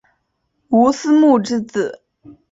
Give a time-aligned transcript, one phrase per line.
[0.69, 2.01] 吴思穆之子。